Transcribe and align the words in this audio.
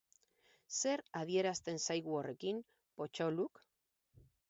Zer 0.77 1.03
adierazten 1.19 1.81
zaigu 1.89 2.19
horrekin, 2.23 2.65
pottolook? 3.01 3.67